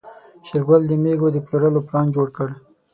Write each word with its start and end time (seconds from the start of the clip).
شېرګل 0.47 0.81
د 0.87 0.91
مېږو 1.03 1.27
د 1.33 1.37
پلورلو 1.45 1.85
پلان 1.87 2.07
جوړ 2.15 2.27
کړ. 2.37 2.49